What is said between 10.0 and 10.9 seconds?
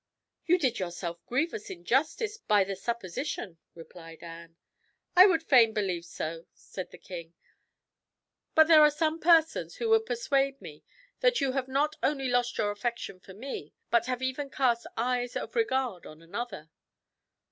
persuade me